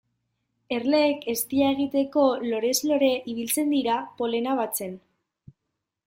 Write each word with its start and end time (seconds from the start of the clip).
Erleek 0.75 1.25
eztia 1.33 1.67
egiteko 1.73 2.23
lorez 2.53 2.73
lore 2.91 3.09
ibiltzen 3.33 3.69
dira 3.75 3.99
polena 4.23 4.57
batzen. 4.61 4.97